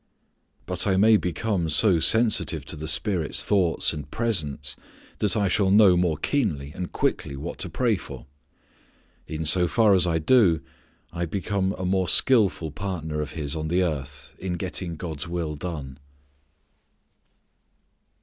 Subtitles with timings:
[0.65, 4.75] But I may become so sensitive to the Spirit's thoughts and presence,
[5.19, 8.25] that I shall know more keenly and quickly what to pray for.
[9.27, 10.61] In so far as I do
[11.13, 15.53] I become a more skillful partner of His on the earth in getting God's will
[15.53, 15.99] done.